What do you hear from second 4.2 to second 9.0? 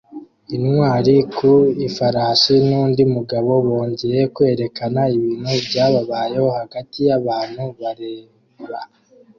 kwerekana ibintu byabayeho hagati yabantu bareba